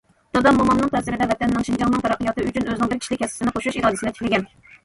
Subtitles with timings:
[0.35, 4.51] دادام مومامنىڭ تەسىرىدە ۋەتەننىڭ، شىنجاڭنىڭ تەرەققىياتى ئۈچۈن ئۆزىنىڭ بىر كىشىلىك ھەسسىسىنى قوشۇش ئىرادىسىنى تىكلىگەن.